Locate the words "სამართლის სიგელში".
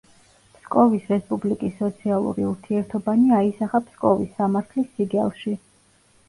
4.41-5.55